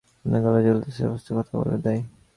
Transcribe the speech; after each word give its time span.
আর 0.25 0.39
গলাও 0.43 0.61
জ্বলতেছে, 0.65 1.01
এ 1.03 1.07
অবস্থায় 1.07 1.35
কথা 1.37 1.53
বলাই 1.59 1.79
দায়। 1.85 2.01